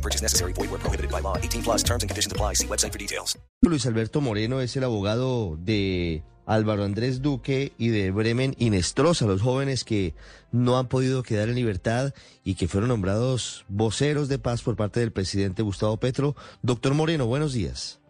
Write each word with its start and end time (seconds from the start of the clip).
No 0.00 0.02
purchase 0.02 0.22
necessary. 0.22 0.54
Void 0.54 0.70
where 0.70 0.80
prohibited 0.80 1.10
by 1.10 1.20
law. 1.20 1.36
18 1.36 1.62
plus 1.62 1.82
terms 1.82 2.02
and 2.02 2.08
conditions 2.08 2.32
apply. 2.32 2.54
See 2.54 2.66
website 2.66 2.92
for 2.92 2.98
details. 2.98 3.38
Luis 3.62 3.84
Alberto 3.84 4.22
Moreno 4.22 4.62
es 4.62 4.74
el 4.76 4.84
abogado 4.84 5.58
de 5.58 6.22
Álvaro 6.46 6.84
Andrés 6.84 7.20
Duque 7.20 7.72
y 7.76 7.90
de 7.90 8.10
Bremen 8.10 8.54
Inestrosa, 8.58 9.26
los 9.26 9.42
jóvenes 9.42 9.84
que 9.84 10.14
no 10.52 10.78
han 10.78 10.88
podido 10.88 11.22
quedar 11.22 11.50
en 11.50 11.56
libertad 11.56 12.14
y 12.44 12.54
que 12.54 12.66
fueron 12.66 12.88
nombrados 12.88 13.66
voceros 13.68 14.30
de 14.30 14.38
paz 14.38 14.62
por 14.62 14.74
parte 14.74 15.00
del 15.00 15.12
presidente 15.12 15.62
Gustavo 15.62 15.98
Petro. 15.98 16.34
Doctor 16.62 16.94
Moreno, 16.94 17.26
buenos 17.26 17.52
días. 17.52 18.00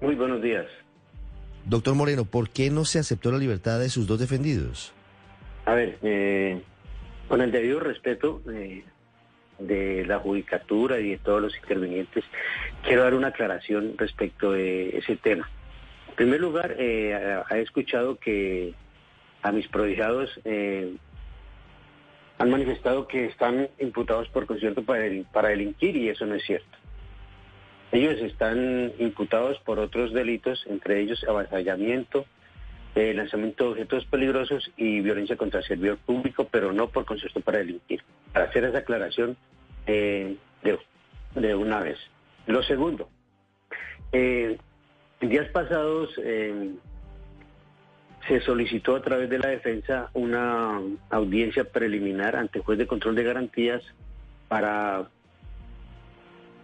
Muy 0.00 0.16
buenos 0.16 0.42
días. 0.42 0.66
Doctor 1.64 1.94
Moreno, 1.94 2.24
¿por 2.24 2.50
qué 2.50 2.70
no 2.70 2.84
se 2.84 2.98
aceptó 2.98 3.30
la 3.30 3.38
libertad 3.38 3.78
de 3.78 3.88
sus 3.88 4.08
dos 4.08 4.18
defendidos? 4.18 4.92
A 5.64 5.74
ver, 5.74 5.96
eh, 6.02 6.60
con 7.28 7.40
el 7.40 7.52
debido 7.52 7.78
respeto 7.78 8.42
eh, 8.52 8.84
de 9.58 10.04
la 10.06 10.18
judicatura 10.18 10.98
y 11.00 11.10
de 11.10 11.18
todos 11.18 11.42
los 11.42 11.56
intervinientes, 11.56 12.24
quiero 12.82 13.02
dar 13.02 13.14
una 13.14 13.28
aclaración 13.28 13.94
respecto 13.96 14.52
de 14.52 14.98
ese 14.98 15.16
tema. 15.16 15.48
En 16.08 16.14
primer 16.14 16.40
lugar, 16.40 16.76
eh, 16.78 17.42
he 17.50 17.60
escuchado 17.60 18.16
que 18.18 18.74
a 19.42 19.52
mis 19.52 19.68
prodigados 19.68 20.30
eh, 20.44 20.94
han 22.38 22.50
manifestado 22.50 23.06
que 23.06 23.26
están 23.26 23.68
imputados 23.78 24.28
por 24.28 24.46
concierto 24.46 24.82
para, 24.82 25.04
para 25.32 25.48
delinquir 25.48 25.96
y 25.96 26.08
eso 26.08 26.26
no 26.26 26.34
es 26.34 26.44
cierto. 26.44 26.78
Ellos 27.92 28.20
están 28.20 28.92
imputados 28.98 29.58
por 29.60 29.78
otros 29.78 30.12
delitos, 30.12 30.64
entre 30.68 31.00
ellos 31.00 31.24
avasallamiento, 31.28 32.26
eh, 32.96 33.12
lanzamiento 33.14 33.64
de 33.64 33.70
objetos 33.70 34.04
peligrosos 34.06 34.70
y 34.76 35.00
violencia 35.00 35.36
contra 35.36 35.60
el 35.60 35.66
servidor 35.66 35.98
público, 35.98 36.48
pero 36.50 36.72
no 36.72 36.88
por 36.88 37.04
concierto 37.04 37.40
para 37.40 37.58
delinquir. 37.58 38.02
Para 38.32 38.46
hacer 38.46 38.64
esa 38.64 38.78
aclaración 38.78 39.36
eh, 39.86 40.36
de, 40.62 40.78
de 41.34 41.54
una 41.54 41.80
vez. 41.80 41.98
Lo 42.46 42.62
segundo, 42.62 43.08
eh, 44.12 44.58
en 45.20 45.28
días 45.28 45.48
pasados 45.50 46.10
eh, 46.22 46.72
se 48.28 48.40
solicitó 48.40 48.96
a 48.96 49.02
través 49.02 49.28
de 49.28 49.38
la 49.38 49.48
defensa 49.48 50.10
una 50.14 50.80
audiencia 51.10 51.64
preliminar 51.64 52.36
ante 52.36 52.60
juez 52.60 52.78
de 52.78 52.86
control 52.86 53.14
de 53.14 53.24
garantías 53.24 53.82
para 54.48 55.08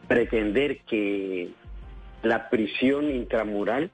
pretender 0.09 0.81
que 0.83 1.51
la 2.23 2.51
prisión 2.51 3.11
intramural 3.11 3.91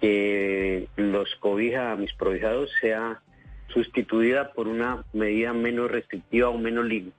que 0.00 0.88
los 0.96 1.34
cobija 1.36 1.92
a 1.92 1.96
mis 1.96 2.12
prohijados 2.14 2.70
sea 2.80 3.22
sustituida 3.68 4.52
por 4.52 4.68
una 4.68 5.04
medida 5.12 5.52
menos 5.52 5.90
restrictiva 5.90 6.48
o 6.48 6.58
menos, 6.58 6.86
li- 6.86 7.12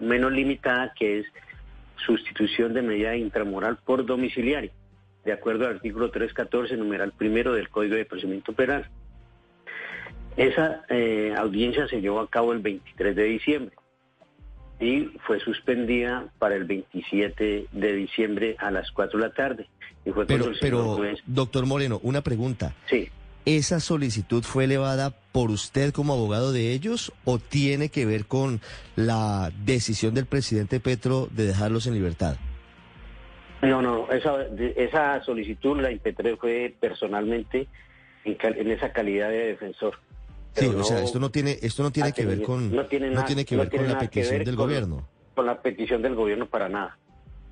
menos 0.00 0.32
limitada 0.32 0.92
que 0.98 1.20
es 1.20 1.26
sustitución 2.04 2.74
de 2.74 2.82
medida 2.82 3.16
intramural 3.16 3.78
por 3.84 4.04
domiciliario, 4.04 4.72
de 5.24 5.32
acuerdo 5.32 5.66
al 5.66 5.76
artículo 5.76 6.10
314, 6.10 6.76
numeral 6.76 7.12
primero 7.12 7.52
del 7.54 7.68
Código 7.68 7.94
de 7.94 8.04
Procedimiento 8.04 8.52
Penal. 8.52 8.88
Esa 10.36 10.82
eh, 10.88 11.34
audiencia 11.36 11.86
se 11.88 12.00
llevó 12.00 12.20
a 12.20 12.28
cabo 12.30 12.52
el 12.52 12.60
23 12.60 13.14
de 13.14 13.24
diciembre 13.24 13.76
y 14.80 15.10
fue 15.26 15.38
suspendida 15.40 16.26
para 16.38 16.56
el 16.56 16.64
27 16.64 17.66
de 17.70 17.92
diciembre 17.92 18.56
a 18.58 18.70
las 18.70 18.90
4 18.90 19.20
de 19.20 19.26
la 19.28 19.32
tarde. 19.34 19.68
Y 20.04 20.10
fue 20.10 20.26
Pero, 20.26 20.46
doctor 21.26 21.66
Moreno, 21.66 22.00
una 22.02 22.22
pregunta. 22.22 22.74
sí, 22.86 23.08
¿Esa 23.44 23.80
solicitud 23.80 24.44
fue 24.44 24.64
elevada 24.64 25.10
por 25.32 25.50
usted 25.50 25.92
como 25.92 26.12
abogado 26.12 26.52
de 26.52 26.72
ellos 26.72 27.12
o 27.24 27.38
tiene 27.40 27.88
que 27.88 28.06
ver 28.06 28.26
con 28.26 28.60
la 28.94 29.50
decisión 29.64 30.14
del 30.14 30.26
presidente 30.26 30.78
Petro 30.78 31.28
de 31.32 31.46
dejarlos 31.46 31.86
en 31.88 31.94
libertad? 31.94 32.36
No, 33.62 33.82
no, 33.82 34.10
esa, 34.12 34.44
esa 34.76 35.22
solicitud 35.24 35.80
la 35.80 35.90
impetré 35.90 36.36
fue 36.36 36.74
personalmente 36.80 37.66
en, 38.24 38.34
cal- 38.34 38.56
en 38.58 38.70
esa 38.70 38.92
calidad 38.92 39.28
de 39.30 39.46
defensor. 39.48 39.94
Sí, 40.54 40.66
o 40.66 40.84
sea, 40.84 41.02
esto 41.02 41.18
no 41.18 41.30
tiene, 41.30 41.58
esto 41.62 41.82
no 41.82 41.90
tiene 41.90 42.12
que 42.12 42.26
ver 42.26 42.42
con, 42.42 42.74
no 42.74 42.86
tiene 42.86 43.10
nada- 43.10 43.24
tiene 43.26 43.44
que 43.44 43.56
no 43.56 43.62
ver 43.62 43.70
tiene 43.70 43.86
con 43.86 43.92
la 43.94 43.98
petición 44.00 44.44
del 44.44 44.54
con- 44.56 44.66
gobierno. 44.66 45.08
Con 45.34 45.46
la 45.46 45.62
petición 45.62 46.02
del 46.02 46.14
gobierno 46.14 46.46
para 46.46 46.68
nada. 46.68 46.96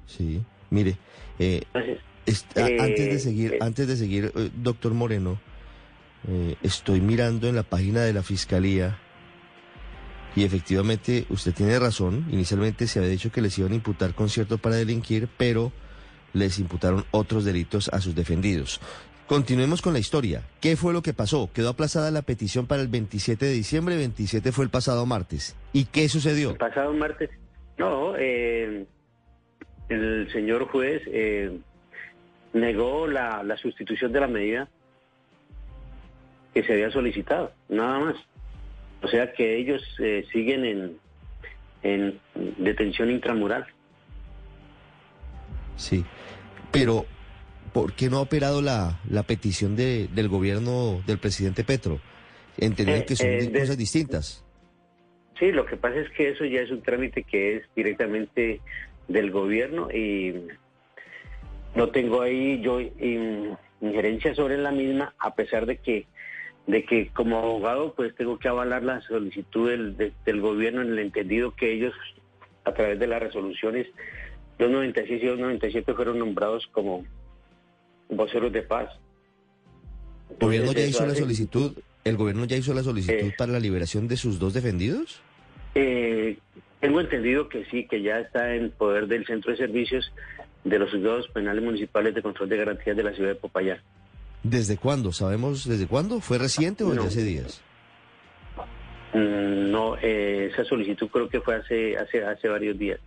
Sí, 0.06 0.40
mire, 0.70 0.96
eh, 1.38 1.62
Entonces, 1.72 1.98
a- 2.56 2.68
Eh, 2.68 2.76
antes 2.80 3.08
de 3.10 3.18
seguir, 3.18 3.54
eh. 3.54 3.58
antes 3.60 3.88
de 3.88 3.96
seguir, 3.96 4.32
eh, 4.36 4.50
doctor 4.54 4.92
Moreno, 4.92 5.40
eh, 6.28 6.56
estoy 6.62 7.00
mirando 7.00 7.48
en 7.48 7.56
la 7.56 7.62
página 7.62 8.02
de 8.02 8.12
la 8.12 8.22
fiscalía 8.22 8.98
y 10.36 10.44
efectivamente 10.44 11.26
usted 11.28 11.52
tiene 11.54 11.78
razón. 11.78 12.26
Inicialmente 12.30 12.86
se 12.86 12.98
había 12.98 13.10
dicho 13.10 13.32
que 13.32 13.40
les 13.40 13.58
iban 13.58 13.72
a 13.72 13.76
imputar 13.76 14.14
concierto 14.14 14.58
para 14.58 14.76
delinquir, 14.76 15.28
pero 15.36 15.72
les 16.32 16.58
imputaron 16.58 17.04
otros 17.10 17.44
delitos 17.44 17.88
a 17.88 18.00
sus 18.00 18.14
defendidos. 18.14 18.80
Continuemos 19.26 19.80
con 19.80 19.92
la 19.92 19.98
historia. 20.00 20.42
¿Qué 20.60 20.76
fue 20.76 20.92
lo 20.92 21.02
que 21.02 21.14
pasó? 21.14 21.50
Quedó 21.52 21.70
aplazada 21.70 22.10
la 22.10 22.22
petición 22.22 22.66
para 22.66 22.82
el 22.82 22.88
27 22.88 23.46
de 23.46 23.52
diciembre, 23.52 23.96
27 23.96 24.52
fue 24.52 24.64
el 24.64 24.70
pasado 24.70 25.06
martes. 25.06 25.56
¿Y 25.72 25.84
qué 25.86 26.08
sucedió? 26.08 26.50
el 26.50 26.56
pasado 26.56 26.92
martes, 26.92 27.30
no, 27.78 28.16
eh, 28.16 28.86
el 29.88 30.32
señor 30.32 30.66
juez 30.66 31.02
eh, 31.06 31.58
negó 32.52 33.06
la, 33.06 33.42
la 33.44 33.56
sustitución 33.56 34.12
de 34.12 34.20
la 34.20 34.26
medida 34.26 34.68
que 36.54 36.62
se 36.62 36.72
había 36.72 36.90
solicitado, 36.90 37.52
nada 37.68 37.98
más. 38.00 38.16
O 39.02 39.08
sea 39.08 39.32
que 39.32 39.56
ellos 39.58 39.82
eh, 39.98 40.24
siguen 40.32 40.64
en, 40.64 40.98
en 41.82 42.20
detención 42.58 43.10
intramural. 43.10 43.66
Sí, 45.76 46.04
pero 46.70 47.06
¿por 47.72 47.94
qué 47.94 48.10
no 48.10 48.18
ha 48.18 48.22
operado 48.22 48.60
la, 48.60 49.00
la 49.08 49.22
petición 49.22 49.76
de, 49.76 50.08
del 50.08 50.28
gobierno 50.28 51.02
del 51.06 51.18
presidente 51.18 51.64
Petro? 51.64 52.00
Entendiendo 52.58 53.04
Eh, 53.04 53.06
que 53.06 53.16
son 53.16 53.28
eh, 53.28 53.46
de- 53.46 53.60
cosas 53.60 53.78
distintas. 53.78 54.44
Sí, 55.38 55.52
lo 55.52 55.64
que 55.64 55.76
pasa 55.78 55.96
es 56.00 56.10
que 56.10 56.28
eso 56.30 56.44
ya 56.44 56.60
es 56.60 56.70
un 56.70 56.82
trámite 56.82 57.22
que 57.22 57.56
es 57.56 57.62
directamente 57.74 58.60
del 59.08 59.30
gobierno 59.30 59.90
y 59.90 60.34
no 61.74 61.88
tengo 61.88 62.20
ahí 62.20 62.60
yo 62.60 62.78
in- 62.80 63.56
injerencia 63.80 64.34
sobre 64.34 64.58
la 64.58 64.70
misma, 64.70 65.14
a 65.18 65.34
pesar 65.34 65.64
de 65.64 65.78
que 65.78 66.06
de 66.66 66.84
que 66.84 67.08
como 67.08 67.38
abogado 67.38 67.94
pues 67.94 68.14
tengo 68.14 68.38
que 68.38 68.48
avalar 68.48 68.82
la 68.82 69.00
solicitud 69.02 69.68
del, 69.70 69.96
de- 69.96 70.12
del 70.24 70.40
gobierno 70.40 70.82
en 70.82 70.88
el 70.92 70.98
entendido 71.00 71.54
que 71.54 71.72
ellos 71.72 71.94
a 72.64 72.72
través 72.74 72.98
de 72.98 73.06
las 73.06 73.20
resoluciones 73.20 73.86
296 74.58 75.22
y 75.22 75.26
297 75.26 75.94
fueron 75.94 76.18
nombrados 76.18 76.66
como 76.72 77.04
voceros 78.08 78.52
de 78.52 78.62
paz. 78.62 78.90
¿El 80.30 80.36
gobierno 80.46 80.72
ya 80.72 80.84
hizo 80.86 81.06
la 81.06 81.14
solicitud? 81.14 81.72
¿El 82.04 82.16
gobierno 82.16 82.44
ya 82.44 82.56
hizo 82.56 82.72
la 82.74 82.82
solicitud 82.82 83.14
Eh. 83.28 83.34
para 83.36 83.52
la 83.52 83.58
liberación 83.60 84.06
de 84.08 84.16
sus 84.16 84.38
dos 84.38 84.54
defendidos? 84.54 85.20
Eh, 85.74 86.38
tengo 86.80 87.00
entendido 87.00 87.48
que 87.48 87.64
sí, 87.66 87.86
que 87.86 88.02
ya 88.02 88.20
está 88.20 88.54
en 88.54 88.70
poder 88.70 89.06
del 89.06 89.26
Centro 89.26 89.50
de 89.52 89.56
Servicios 89.58 90.12
de 90.64 90.78
los 90.78 90.90
Juzgados 90.90 91.28
Penales 91.28 91.62
Municipales 91.64 92.14
de 92.14 92.22
Control 92.22 92.48
de 92.48 92.56
Garantías 92.58 92.96
de 92.96 93.02
la 93.02 93.12
ciudad 93.14 93.30
de 93.30 93.34
Popayán. 93.36 93.78
¿Desde 94.42 94.76
cuándo? 94.78 95.12
¿Sabemos 95.12 95.66
desde 95.68 95.86
cuándo? 95.86 96.20
¿Fue 96.20 96.38
reciente 96.38 96.82
o 96.84 96.88
No. 96.88 96.94
desde 97.04 97.08
hace 97.08 97.24
días? 97.24 97.60
Mm, 99.12 99.70
No, 99.70 99.96
eh, 100.00 100.50
esa 100.52 100.64
solicitud 100.64 101.08
creo 101.08 101.28
que 101.28 101.40
fue 101.40 101.54
hace 101.56 101.96
hace 101.96 102.24
hace 102.24 102.48
varios 102.48 102.78
días. 102.78 102.98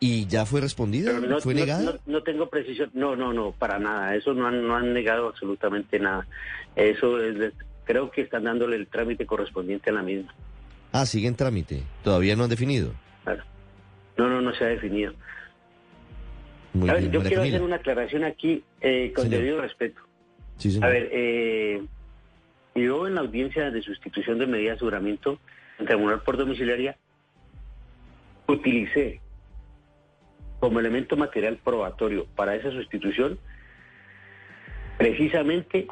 ¿Y 0.00 0.26
ya 0.26 0.44
fue 0.44 0.60
respondida? 0.60 1.12
No, 1.20 1.40
¿Fue 1.40 1.54
no- 1.54 1.60
negada? 1.60 1.82
no- 1.82 1.98
no 2.06 2.22
tengo 2.22 2.48
precisión. 2.48 2.90
No, 2.94 3.14
no, 3.16 3.32
no, 3.32 3.52
para 3.52 3.78
nada. 3.78 4.14
Eso 4.16 4.34
no 4.34 4.46
han, 4.46 4.66
no 4.66 4.76
han 4.76 4.92
negado 4.92 5.28
absolutamente 5.28 5.98
nada. 5.98 6.26
Eso 6.76 7.22
es, 7.22 7.52
creo 7.84 8.10
que 8.10 8.22
están 8.22 8.44
dándole 8.44 8.76
el 8.76 8.86
trámite 8.88 9.24
correspondiente 9.24 9.90
a 9.90 9.92
la 9.94 10.02
misma. 10.02 10.34
Ah, 10.92 11.06
sigue 11.06 11.28
en 11.28 11.36
trámite. 11.36 11.82
Todavía 12.02 12.36
no 12.36 12.44
han 12.44 12.50
definido. 12.50 12.92
Claro. 13.24 13.42
No, 14.16 14.28
no, 14.28 14.40
no 14.40 14.52
se 14.54 14.64
ha 14.64 14.68
definido. 14.68 15.14
Muy 16.74 16.90
A 16.90 16.94
ver, 16.94 17.02
bien, 17.02 17.12
yo 17.12 17.18
María 17.20 17.28
quiero 17.30 17.42
Camila. 17.42 17.56
hacer 17.56 17.66
una 17.66 17.76
aclaración 17.76 18.24
aquí 18.24 18.64
eh, 18.80 19.12
con 19.14 19.24
Señor. 19.24 19.40
debido 19.40 19.60
respeto. 19.62 20.00
A 20.82 20.88
ver, 20.88 21.08
eh, 21.12 21.82
yo 22.74 23.06
en 23.06 23.14
la 23.14 23.20
audiencia 23.20 23.70
de 23.70 23.82
sustitución 23.82 24.38
de 24.38 24.46
medida 24.46 24.70
de 24.70 24.76
aseguramiento 24.76 25.38
en 25.78 25.86
tribunal 25.86 26.22
por 26.22 26.36
domiciliaria 26.36 26.96
utilicé 28.46 29.20
como 30.60 30.80
elemento 30.80 31.16
material 31.16 31.58
probatorio 31.62 32.26
para 32.34 32.54
esa 32.54 32.70
sustitución 32.70 33.38
precisamente 34.98 35.86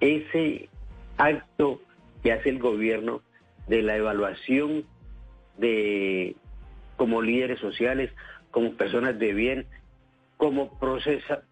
ese 0.00 0.68
acto 1.16 1.80
que 2.22 2.32
hace 2.32 2.50
el 2.50 2.58
gobierno 2.58 3.22
de 3.66 3.82
la 3.82 3.96
evaluación 3.96 4.84
de 5.58 6.36
como 6.96 7.22
líderes 7.22 7.58
sociales, 7.60 8.10
como 8.50 8.74
personas 8.74 9.18
de 9.18 9.32
bien, 9.32 9.66
como 10.36 10.78
procesa, 10.78 11.42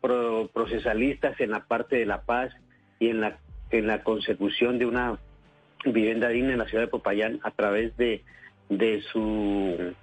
procesalistas 0.53 1.41
en 1.41 1.51
la 1.51 1.67
parte 1.67 1.97
de 1.97 2.07
la 2.07 2.23
paz 2.23 2.53
y 2.99 3.09
en 3.09 3.21
la, 3.21 3.39
en 3.71 3.87
la 3.87 4.03
consecución 4.03 4.79
de 4.79 4.87
una 4.87 5.19
vivienda 5.85 6.29
digna 6.29 6.53
en 6.53 6.59
la 6.59 6.67
ciudad 6.67 6.85
de 6.85 6.91
Popayán 6.91 7.41
a 7.43 7.51
través 7.51 7.97
de, 7.97 8.23
de 8.69 9.03
su 9.13 9.95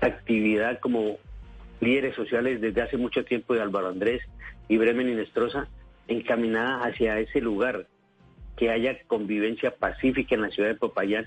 actividad 0.00 0.80
como 0.80 1.18
líderes 1.80 2.14
sociales 2.14 2.60
desde 2.60 2.82
hace 2.82 2.96
mucho 2.96 3.24
tiempo 3.24 3.54
de 3.54 3.62
Álvaro 3.62 3.88
Andrés 3.88 4.22
y 4.68 4.76
Bremen 4.76 5.08
y 5.08 5.14
Nestroza, 5.14 5.68
encaminada 6.08 6.84
hacia 6.84 7.18
ese 7.18 7.40
lugar, 7.40 7.86
que 8.56 8.70
haya 8.70 8.96
convivencia 9.06 9.74
pacífica 9.76 10.34
en 10.34 10.42
la 10.42 10.50
ciudad 10.50 10.68
de 10.68 10.74
Popayán 10.76 11.26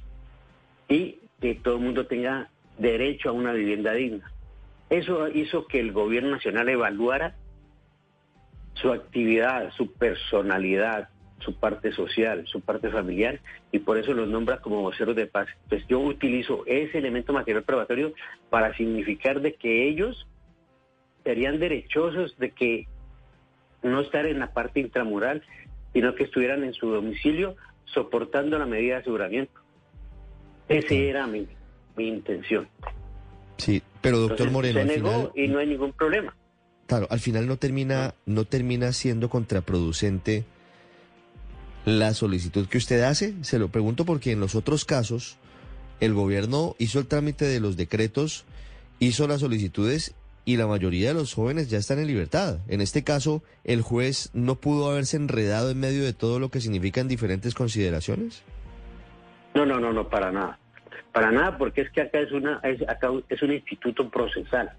y 0.87 1.19
que 1.41 1.55
todo 1.55 1.75
el 1.75 1.81
mundo 1.81 2.07
tenga 2.07 2.49
derecho 2.77 3.29
a 3.29 3.33
una 3.33 3.51
vivienda 3.53 3.93
digna. 3.93 4.31
Eso 4.89 5.27
hizo 5.27 5.67
que 5.67 5.79
el 5.79 5.91
gobierno 5.91 6.31
nacional 6.31 6.69
evaluara 6.69 7.35
su 8.73 8.91
actividad, 8.91 9.71
su 9.71 9.91
personalidad, 9.93 11.09
su 11.39 11.55
parte 11.55 11.91
social, 11.91 12.45
su 12.47 12.61
parte 12.61 12.89
familiar, 12.89 13.39
y 13.71 13.79
por 13.79 13.97
eso 13.97 14.13
los 14.13 14.27
nombra 14.27 14.61
como 14.61 14.81
voceros 14.81 15.15
de 15.15 15.27
paz. 15.27 15.47
Entonces 15.63 15.87
yo 15.87 15.99
utilizo 15.99 16.63
ese 16.65 16.97
elemento 16.97 17.33
material 17.33 17.63
probatorio 17.63 18.13
para 18.49 18.75
significar 18.75 19.41
de 19.41 19.53
que 19.53 19.87
ellos 19.87 20.27
serían 21.23 21.59
derechosos 21.59 22.37
de 22.37 22.51
que 22.51 22.87
no 23.83 24.01
estar 24.01 24.25
en 24.25 24.39
la 24.39 24.53
parte 24.53 24.79
intramural, 24.79 25.43
sino 25.93 26.15
que 26.15 26.23
estuvieran 26.23 26.63
en 26.63 26.73
su 26.73 26.89
domicilio 26.89 27.55
soportando 27.85 28.57
la 28.57 28.65
medida 28.65 28.95
de 28.95 29.01
aseguramiento. 29.01 29.53
Esa 30.67 30.93
era 30.93 31.27
mi, 31.27 31.47
mi 31.95 32.07
intención. 32.07 32.67
Sí, 33.57 33.81
pero 34.05 34.19
doctor 34.19 34.51
Moreno, 34.51 34.79
se 34.79 34.85
negó 34.85 35.31
y 35.35 35.47
no 35.47 35.59
hay 35.59 35.67
ningún 35.67 35.91
problema. 35.91 36.35
Claro, 36.87 37.07
al 37.09 37.19
final 37.19 37.47
no 37.47 37.57
termina, 37.57 38.13
no 38.25 38.45
termina 38.45 38.93
siendo 38.93 39.29
contraproducente 39.29 40.45
la 41.85 42.13
solicitud 42.13 42.67
que 42.67 42.77
usted 42.77 43.01
hace. 43.01 43.33
Se 43.41 43.57
lo 43.57 43.69
pregunto 43.69 44.05
porque 44.05 44.31
en 44.31 44.39
los 44.39 44.55
otros 44.55 44.85
casos 44.85 45.37
el 45.99 46.13
gobierno 46.13 46.75
hizo 46.77 46.99
el 46.99 47.07
trámite 47.07 47.45
de 47.45 47.59
los 47.59 47.77
decretos, 47.77 48.45
hizo 48.99 49.27
las 49.27 49.39
solicitudes 49.39 50.13
y 50.45 50.57
la 50.57 50.67
mayoría 50.67 51.07
de 51.07 51.15
los 51.15 51.33
jóvenes 51.33 51.69
ya 51.69 51.79
están 51.79 51.97
en 51.97 52.07
libertad. 52.07 52.59
En 52.67 52.81
este 52.81 53.03
caso, 53.03 53.41
el 53.63 53.81
juez 53.81 54.29
no 54.33 54.55
pudo 54.55 54.91
haberse 54.91 55.17
enredado 55.17 55.71
en 55.71 55.79
medio 55.79 56.03
de 56.03 56.13
todo 56.13 56.39
lo 56.39 56.49
que 56.49 56.61
significan 56.61 57.07
diferentes 57.07 57.55
consideraciones. 57.55 58.43
No, 59.55 59.65
no, 59.65 59.79
no, 59.79 59.91
no, 59.91 60.07
para 60.07 60.31
nada. 60.31 60.59
Para 61.11 61.31
nada, 61.31 61.57
porque 61.57 61.81
es 61.81 61.89
que 61.91 62.01
acá 62.01 62.19
es 62.19 62.31
una 62.31 62.59
es, 62.63 63.41
un 63.41 63.51
instituto 63.51 64.09
procesal 64.09 64.71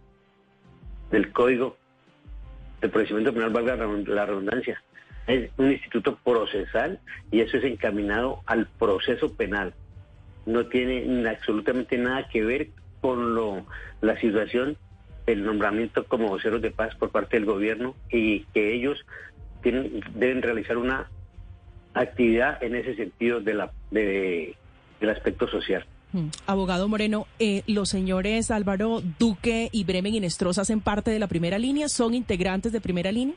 del 1.10 1.32
Código 1.32 1.76
de 2.80 2.88
Procedimiento 2.88 3.32
Penal, 3.32 3.50
valga 3.50 3.76
la 3.76 4.26
redundancia. 4.26 4.82
Es 5.26 5.50
un 5.56 5.72
instituto 5.72 6.18
procesal 6.22 7.00
y 7.30 7.40
eso 7.40 7.56
es 7.56 7.64
encaminado 7.64 8.42
al 8.46 8.66
proceso 8.66 9.32
penal. 9.34 9.74
No 10.44 10.66
tiene 10.66 11.28
absolutamente 11.28 11.98
nada 11.98 12.28
que 12.28 12.44
ver 12.44 12.68
con 13.00 13.34
lo, 13.34 13.66
la 14.00 14.18
situación 14.20 14.76
el 15.26 15.44
nombramiento 15.44 16.04
como 16.04 16.28
voceros 16.28 16.62
de 16.62 16.70
paz 16.70 16.94
por 16.94 17.10
parte 17.10 17.36
del 17.36 17.46
gobierno 17.46 17.94
y 18.10 18.44
que 18.54 18.72
ellos 18.72 19.04
tienen, 19.62 20.00
deben 20.14 20.42
realizar 20.42 20.76
una 20.76 21.10
actividad 21.94 22.62
en 22.62 22.76
ese 22.76 22.94
sentido 22.94 23.40
del 23.40 23.60
aspecto 25.10 25.48
social. 25.48 25.84
Mm. 26.12 26.28
Abogado 26.46 26.88
Moreno, 26.88 27.26
eh, 27.38 27.62
¿los 27.66 27.88
señores 27.88 28.50
Álvaro 28.50 29.02
Duque 29.18 29.68
y 29.72 29.84
Bremen 29.84 30.14
Inestrosa 30.14 30.62
hacen 30.62 30.80
parte 30.80 31.10
de 31.10 31.18
la 31.18 31.26
primera 31.26 31.58
línea? 31.58 31.88
¿Son 31.88 32.14
integrantes 32.14 32.72
de 32.72 32.80
primera 32.80 33.12
línea? 33.12 33.34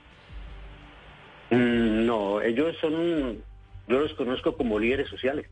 Mm, 1.49 2.05
no, 2.05 2.41
ellos 2.41 2.75
son, 2.79 3.39
yo 3.87 3.99
los 3.99 4.13
conozco 4.13 4.55
como 4.55 4.79
líderes 4.79 5.09
sociales. 5.09 5.47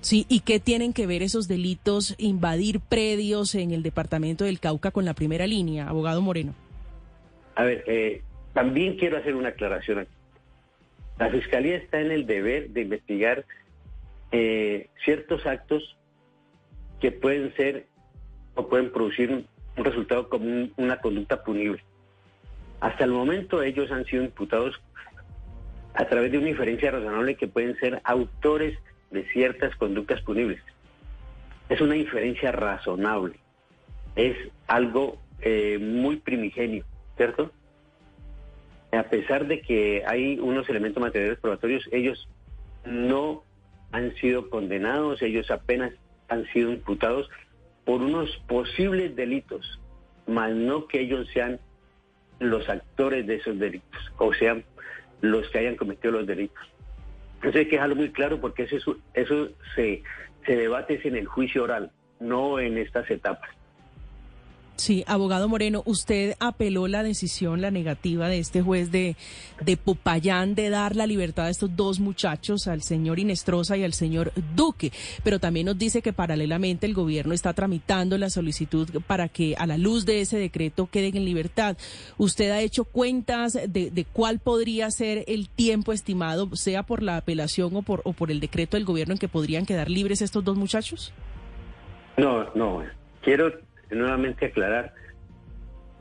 Sí, 0.00 0.26
¿y 0.28 0.40
qué 0.40 0.60
tienen 0.60 0.92
que 0.92 1.06
ver 1.06 1.22
esos 1.22 1.48
delitos, 1.48 2.14
invadir 2.18 2.80
predios 2.80 3.54
en 3.54 3.70
el 3.70 3.82
departamento 3.82 4.44
del 4.44 4.60
Cauca 4.60 4.90
con 4.90 5.04
la 5.04 5.14
primera 5.14 5.46
línea, 5.46 5.88
abogado 5.88 6.20
Moreno? 6.20 6.54
A 7.54 7.64
ver, 7.64 7.84
eh, 7.86 8.22
también 8.52 8.96
quiero 8.96 9.16
hacer 9.16 9.34
una 9.34 9.50
aclaración 9.50 10.00
aquí. 10.00 10.12
La 11.18 11.30
Fiscalía 11.30 11.76
está 11.76 12.00
en 12.00 12.10
el 12.10 12.26
deber 12.26 12.70
de 12.70 12.82
investigar 12.82 13.44
eh, 14.32 14.88
ciertos 15.04 15.46
actos 15.46 15.96
que 17.04 17.12
pueden 17.12 17.54
ser 17.54 17.84
o 18.54 18.66
pueden 18.66 18.90
producir 18.90 19.30
un, 19.30 19.46
resultado 19.84 20.30
como 20.30 20.70
una 20.78 21.02
conducta 21.02 21.44
punible. 21.44 21.84
Hasta 22.80 23.04
el 23.04 23.10
momento 23.10 23.62
ellos 23.62 23.90
han 23.90 24.06
sido 24.06 24.24
imputados 24.24 24.80
a 25.92 26.06
través 26.06 26.32
de 26.32 26.38
una 26.38 26.48
inferencia 26.48 26.92
razonable 26.92 27.34
que 27.34 27.46
pueden 27.46 27.76
ser 27.76 28.00
autores 28.04 28.78
de 29.10 29.22
ciertas 29.34 29.76
conductas 29.76 30.22
punibles. 30.22 30.62
Es 31.68 31.82
una 31.82 31.94
inferencia 31.94 32.52
razonable, 32.52 33.34
es 34.16 34.38
algo 34.66 35.18
eh, 35.42 35.76
muy 35.78 36.16
primigenio, 36.16 36.86
¿cierto? 37.18 37.52
A 38.92 39.02
pesar 39.02 39.46
de 39.46 39.60
que 39.60 40.04
hay 40.06 40.38
unos 40.38 40.66
elementos 40.70 41.02
materiales 41.02 41.38
probatorios, 41.38 41.86
ellos 41.92 42.30
no 42.86 43.44
han 43.92 44.14
sido 44.14 44.48
condenados, 44.48 45.20
ellos 45.20 45.50
apenas 45.50 45.92
han 46.28 46.44
sido 46.52 46.72
imputados 46.72 47.28
por 47.84 48.00
unos 48.00 48.30
posibles 48.48 49.14
delitos, 49.14 49.80
más 50.26 50.52
no 50.52 50.86
que 50.86 51.00
ellos 51.00 51.28
sean 51.32 51.60
los 52.40 52.68
actores 52.68 53.26
de 53.26 53.36
esos 53.36 53.58
delitos, 53.58 54.12
o 54.18 54.32
sean 54.34 54.64
los 55.20 55.48
que 55.50 55.58
hayan 55.58 55.76
cometido 55.76 56.12
los 56.12 56.26
delitos. 56.26 56.64
Entonces 57.36 57.60
hay 57.60 57.66
que 57.66 57.76
dejarlo 57.76 57.96
muy 57.96 58.10
claro 58.10 58.40
porque 58.40 58.62
eso, 58.64 58.96
eso 59.12 59.48
se, 59.74 60.02
se 60.46 60.56
debate 60.56 61.00
en 61.04 61.16
el 61.16 61.26
juicio 61.26 61.64
oral, 61.64 61.90
no 62.20 62.58
en 62.58 62.78
estas 62.78 63.10
etapas. 63.10 63.50
Sí, 64.76 65.04
abogado 65.06 65.48
Moreno, 65.48 65.82
usted 65.86 66.34
apeló 66.40 66.88
la 66.88 67.04
decisión, 67.04 67.60
la 67.60 67.70
negativa 67.70 68.28
de 68.28 68.40
este 68.40 68.60
juez 68.60 68.90
de, 68.90 69.14
de 69.64 69.76
Popayán 69.76 70.56
de 70.56 70.68
dar 70.68 70.96
la 70.96 71.06
libertad 71.06 71.46
a 71.46 71.50
estos 71.50 71.76
dos 71.76 72.00
muchachos, 72.00 72.66
al 72.66 72.82
señor 72.82 73.20
Inestrosa 73.20 73.76
y 73.76 73.84
al 73.84 73.92
señor 73.92 74.32
Duque, 74.56 74.90
pero 75.22 75.38
también 75.38 75.66
nos 75.66 75.78
dice 75.78 76.02
que 76.02 76.12
paralelamente 76.12 76.86
el 76.86 76.94
gobierno 76.94 77.34
está 77.34 77.52
tramitando 77.52 78.18
la 78.18 78.30
solicitud 78.30 78.88
para 79.06 79.28
que 79.28 79.54
a 79.56 79.66
la 79.66 79.78
luz 79.78 80.06
de 80.06 80.20
ese 80.20 80.38
decreto 80.38 80.88
queden 80.90 81.16
en 81.16 81.24
libertad. 81.24 81.76
¿Usted 82.18 82.50
ha 82.50 82.60
hecho 82.60 82.84
cuentas 82.84 83.52
de, 83.52 83.92
de 83.92 84.04
cuál 84.04 84.40
podría 84.40 84.90
ser 84.90 85.24
el 85.28 85.48
tiempo 85.48 85.92
estimado, 85.92 86.48
sea 86.56 86.82
por 86.82 87.04
la 87.04 87.16
apelación 87.16 87.76
o 87.76 87.82
por, 87.82 88.02
o 88.04 88.12
por 88.12 88.32
el 88.32 88.40
decreto 88.40 88.76
del 88.76 88.84
gobierno 88.84 89.12
en 89.12 89.18
que 89.18 89.28
podrían 89.28 89.66
quedar 89.66 89.88
libres 89.88 90.20
estos 90.20 90.42
dos 90.42 90.56
muchachos? 90.56 91.12
No, 92.16 92.52
no, 92.54 92.82
quiero 93.22 93.52
nuevamente 93.94 94.46
aclarar 94.46 94.94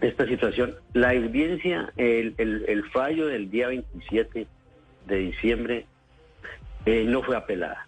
esta 0.02 0.28
situación. 0.28 0.76
La 0.94 1.12
audiencia, 1.12 1.92
el, 1.98 2.36
el, 2.38 2.84
fallo 2.92 3.28
del 3.28 3.50
día 3.50 3.68
27 3.68 4.48
de 5.08 5.18
diciembre 5.18 5.86
eh, 6.86 7.06
no 7.06 7.24
fue 7.24 7.38
apelada. 7.38 7.88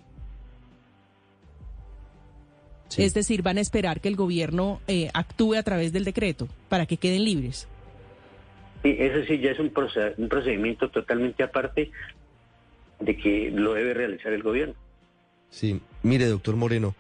Es 2.98 3.14
decir, 3.14 3.42
van 3.42 3.58
a 3.58 3.62
esperar 3.62 4.00
que 4.00 4.08
el 4.08 4.16
gobierno 4.16 4.80
eh, 4.88 5.10
actúe 5.14 5.56
a 5.56 5.64
través 5.64 5.92
del 5.92 6.06
decreto 6.06 6.48
para 6.70 6.86
que 6.86 6.98
queden 6.98 7.26
libres. 7.26 7.68
Sí, 8.84 8.96
eso 8.98 9.26
sí 9.28 9.40
ya 9.40 9.52
es 9.52 9.60
un, 9.60 9.74
un 10.18 10.30
procedimiento 10.30 10.90
totalmente 10.90 11.44
aparte 11.44 11.92
de 13.00 13.18
que 13.18 13.52
lo 13.52 13.74
debe 13.74 13.94
realizar 13.94 14.32
el 14.32 14.44
gobierno. 14.44 14.76
Sí, 15.50 15.82
mire, 16.04 16.26
doctor 16.28 16.56
Moreno, 16.56 16.96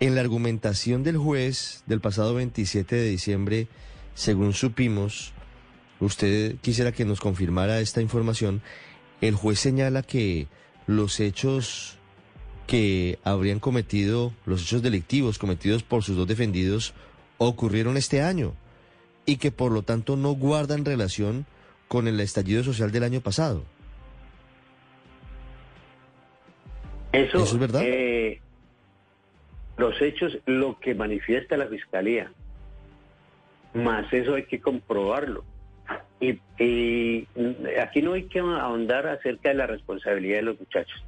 en 0.00 0.14
la 0.14 0.20
argumentación 0.20 1.02
del 1.02 1.16
juez 1.16 1.82
del 1.86 2.00
pasado 2.00 2.34
27 2.34 2.94
de 2.94 3.08
diciembre, 3.08 3.68
según 4.14 4.52
supimos, 4.52 5.32
usted 6.00 6.56
quisiera 6.60 6.92
que 6.92 7.04
nos 7.04 7.20
confirmara 7.20 7.80
esta 7.80 8.00
información, 8.00 8.62
el 9.20 9.34
juez 9.34 9.58
señala 9.58 10.02
que 10.02 10.46
los 10.86 11.20
hechos 11.20 11.98
que 12.66 13.18
habrían 13.24 13.60
cometido, 13.60 14.32
los 14.46 14.62
hechos 14.62 14.82
delictivos 14.82 15.38
cometidos 15.38 15.82
por 15.82 16.04
sus 16.04 16.16
dos 16.16 16.28
defendidos, 16.28 16.94
ocurrieron 17.38 17.96
este 17.96 18.22
año 18.22 18.54
y 19.26 19.36
que 19.36 19.50
por 19.50 19.72
lo 19.72 19.82
tanto 19.82 20.16
no 20.16 20.32
guardan 20.32 20.84
relación 20.84 21.46
con 21.88 22.06
el 22.06 22.20
estallido 22.20 22.62
social 22.62 22.92
del 22.92 23.04
año 23.04 23.20
pasado. 23.20 23.64
Eso, 27.12 27.42
es 27.42 27.58
verdad. 27.58 27.82
Eh, 27.84 28.40
los 29.78 30.00
hechos, 30.02 30.38
lo 30.46 30.78
que 30.78 30.94
manifiesta 30.94 31.56
la 31.56 31.66
Fiscalía 31.66 32.30
más 33.74 34.12
eso 34.12 34.34
hay 34.34 34.44
que 34.44 34.60
comprobarlo. 34.60 35.44
Y, 36.20 36.38
aquí 37.80 38.02
no 38.02 38.12
hay 38.14 38.24
que 38.24 38.40
ahondar 38.40 39.06
acerca 39.06 39.50
de 39.50 39.54
la 39.54 39.66
responsabilidad 39.66 40.38
de 40.38 40.42
los 40.42 40.60
muchachos. 40.60 41.04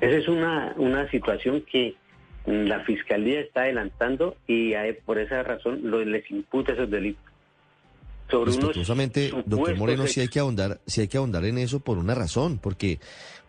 Esa 0.00 0.16
es 0.16 0.28
una, 0.28 0.74
una 0.76 1.10
situación 1.10 1.62
que 1.62 1.94
la 2.46 2.80
fiscalía 2.80 3.40
está 3.40 3.62
adelantando 3.62 4.36
y 4.46 4.74
por 5.06 5.18
esa 5.18 5.42
razón 5.42 5.90
les 6.10 6.30
imputa 6.30 6.72
esos 6.72 6.90
delitos. 6.90 7.24
Sobre 8.30 8.50
unos 8.50 8.56
Respetuosamente, 8.56 9.32
doctor 9.46 9.76
Moreno, 9.76 10.06
sí 10.06 10.20
hay 10.20 10.28
que 10.28 10.40
ahondar, 10.40 10.80
sí 10.86 11.02
hay 11.02 11.08
que 11.08 11.18
ahondar 11.18 11.44
en 11.44 11.58
eso 11.58 11.80
por 11.80 11.98
una 11.98 12.14
razón, 12.14 12.58
porque 12.58 12.98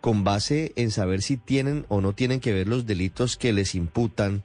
con 0.00 0.22
base 0.22 0.72
en 0.76 0.90
saber 0.90 1.22
si 1.22 1.36
tienen 1.36 1.86
o 1.88 2.00
no 2.00 2.12
tienen 2.12 2.40
que 2.40 2.52
ver 2.52 2.68
los 2.68 2.86
delitos 2.86 3.36
que 3.36 3.52
les 3.52 3.74
imputan 3.74 4.44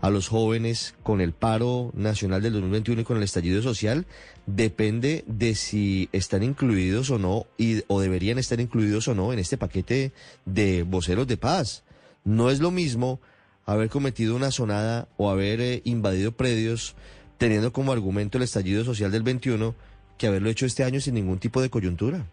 a 0.00 0.10
los 0.10 0.28
jóvenes 0.28 0.94
con 1.02 1.20
el 1.20 1.32
paro 1.32 1.90
nacional 1.94 2.42
del 2.42 2.52
2021 2.54 3.00
y 3.00 3.04
con 3.04 3.16
el 3.16 3.22
estallido 3.22 3.62
social, 3.62 4.06
depende 4.46 5.24
de 5.26 5.54
si 5.54 6.08
están 6.12 6.42
incluidos 6.42 7.10
o 7.10 7.18
no, 7.18 7.46
y, 7.56 7.82
o 7.88 8.00
deberían 8.00 8.38
estar 8.38 8.60
incluidos 8.60 9.08
o 9.08 9.14
no 9.14 9.32
en 9.32 9.38
este 9.38 9.58
paquete 9.58 10.12
de 10.44 10.84
voceros 10.84 11.26
de 11.26 11.36
paz. 11.36 11.84
No 12.24 12.50
es 12.50 12.60
lo 12.60 12.70
mismo 12.70 13.20
haber 13.66 13.90
cometido 13.90 14.36
una 14.36 14.50
sonada 14.50 15.08
o 15.16 15.30
haber 15.30 15.60
eh, 15.60 15.82
invadido 15.84 16.32
predios 16.32 16.94
teniendo 17.38 17.72
como 17.72 17.92
argumento 17.92 18.36
el 18.36 18.44
estallido 18.44 18.84
social 18.84 19.10
del 19.10 19.22
21 19.22 19.74
que 20.18 20.26
haberlo 20.26 20.50
hecho 20.50 20.66
este 20.66 20.84
año 20.84 21.00
sin 21.00 21.14
ningún 21.14 21.38
tipo 21.38 21.62
de 21.62 21.70
coyuntura. 21.70 22.26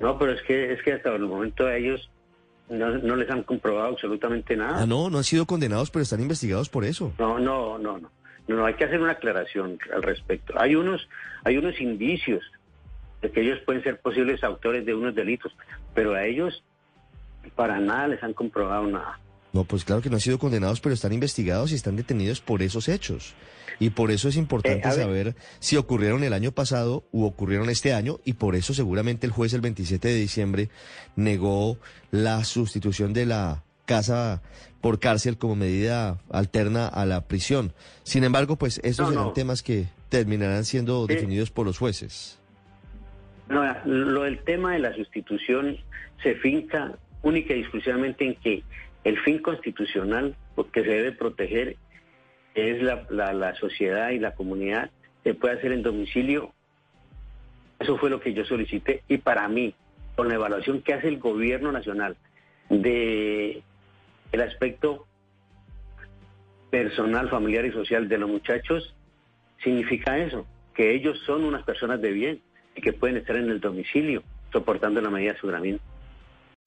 No, 0.00 0.18
pero 0.18 0.32
es 0.32 0.42
que, 0.42 0.72
es 0.72 0.82
que 0.82 0.94
hasta 0.94 1.14
el 1.14 1.22
momento 1.22 1.66
a 1.66 1.76
ellos 1.76 2.10
no, 2.68 2.90
no 2.98 3.14
les 3.14 3.30
han 3.30 3.42
comprobado 3.44 3.88
absolutamente 3.90 4.56
nada. 4.56 4.82
Ah, 4.82 4.86
no, 4.86 5.10
no 5.10 5.18
han 5.18 5.24
sido 5.24 5.46
condenados, 5.46 5.90
pero 5.90 6.02
están 6.02 6.20
investigados 6.20 6.68
por 6.68 6.84
eso. 6.84 7.12
No, 7.18 7.38
no, 7.38 7.78
no, 7.78 7.98
no. 7.98 8.10
No, 8.48 8.56
no, 8.56 8.66
hay 8.66 8.74
que 8.74 8.84
hacer 8.84 9.00
una 9.00 9.12
aclaración 9.12 9.78
al 9.94 10.02
respecto. 10.02 10.54
Hay 10.56 10.74
unos, 10.74 11.08
hay 11.44 11.58
unos 11.58 11.80
indicios 11.80 12.42
de 13.20 13.30
que 13.30 13.42
ellos 13.42 13.60
pueden 13.60 13.84
ser 13.84 14.00
posibles 14.00 14.42
autores 14.42 14.84
de 14.84 14.94
unos 14.94 15.14
delitos, 15.14 15.54
pero 15.94 16.14
a 16.14 16.24
ellos 16.24 16.64
para 17.54 17.78
nada 17.78 18.08
les 18.08 18.22
han 18.22 18.32
comprobado 18.32 18.86
nada. 18.86 19.20
No, 19.52 19.64
pues 19.64 19.84
claro 19.84 20.00
que 20.00 20.08
no 20.08 20.16
han 20.16 20.20
sido 20.20 20.38
condenados, 20.38 20.80
pero 20.80 20.94
están 20.94 21.12
investigados 21.12 21.72
y 21.72 21.74
están 21.74 21.96
detenidos 21.96 22.40
por 22.40 22.62
esos 22.62 22.88
hechos. 22.88 23.34
Y 23.78 23.90
por 23.90 24.10
eso 24.10 24.28
es 24.28 24.36
importante 24.36 24.88
Eh, 24.88 24.92
saber 24.92 25.34
si 25.58 25.76
ocurrieron 25.76 26.24
el 26.24 26.32
año 26.32 26.52
pasado 26.52 27.04
u 27.12 27.24
ocurrieron 27.24 27.68
este 27.68 27.92
año, 27.92 28.18
y 28.24 28.34
por 28.34 28.54
eso 28.54 28.72
seguramente 28.74 29.26
el 29.26 29.32
juez 29.32 29.52
el 29.54 29.60
27 29.60 30.08
de 30.08 30.14
diciembre 30.14 30.70
negó 31.16 31.78
la 32.10 32.44
sustitución 32.44 33.12
de 33.12 33.26
la 33.26 33.62
casa 33.84 34.40
por 34.80 35.00
cárcel 35.00 35.36
como 35.36 35.54
medida 35.56 36.18
alterna 36.30 36.86
a 36.86 37.04
la 37.04 37.26
prisión. 37.26 37.72
Sin 38.04 38.24
embargo, 38.24 38.56
pues 38.56 38.80
estos 38.84 39.06
No, 39.06 39.10
serán 39.12 39.24
no. 39.26 39.32
temas 39.32 39.62
que 39.62 39.86
terminarán 40.08 40.64
siendo 40.64 41.06
Sí. 41.06 41.14
definidos 41.14 41.50
por 41.50 41.66
los 41.66 41.78
jueces. 41.78 42.38
No, 43.48 43.62
lo 43.84 44.22
del 44.22 44.42
tema 44.44 44.72
de 44.72 44.78
la 44.78 44.94
sustitución 44.94 45.76
se 46.22 46.34
finca 46.36 46.92
única 47.22 47.54
y 47.54 47.60
exclusivamente 47.60 48.24
en 48.26 48.34
que 48.36 48.62
el 49.04 49.18
fin 49.20 49.38
constitucional 49.38 50.36
que 50.72 50.82
se 50.82 50.90
debe 50.90 51.12
proteger 51.12 51.76
es 52.54 52.82
la, 52.82 53.54
sociedad 53.54 54.10
y 54.10 54.18
la 54.18 54.34
comunidad, 54.34 54.90
se 55.24 55.34
puede 55.34 55.58
hacer 55.58 55.72
en 55.72 55.82
domicilio. 55.82 56.52
Eso 57.80 57.96
fue 57.96 58.10
lo 58.10 58.20
que 58.20 58.34
yo 58.34 58.44
solicité 58.44 59.02
y 59.08 59.18
para 59.18 59.48
mí, 59.48 59.74
con 60.14 60.28
la 60.28 60.34
evaluación 60.34 60.82
que 60.82 60.94
hace 60.94 61.08
el 61.08 61.18
gobierno 61.18 61.72
nacional 61.72 62.16
de 62.68 63.62
el 64.30 64.40
aspecto 64.40 65.06
personal, 66.70 67.28
familiar 67.28 67.64
y 67.66 67.72
social 67.72 68.08
de 68.08 68.18
los 68.18 68.30
muchachos, 68.30 68.94
significa 69.62 70.18
eso, 70.18 70.46
que 70.74 70.94
ellos 70.94 71.18
son 71.26 71.44
unas 71.44 71.64
personas 71.64 72.00
de 72.00 72.12
bien 72.12 72.40
y 72.74 72.80
que 72.80 72.92
pueden 72.92 73.16
estar 73.16 73.36
en 73.36 73.50
el 73.50 73.60
domicilio 73.60 74.22
soportando 74.52 75.00
la 75.00 75.10
medida 75.10 75.32
de 75.32 75.38
aseguramiento. 75.38 75.91